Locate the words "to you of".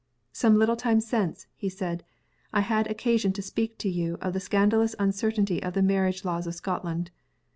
3.77-4.33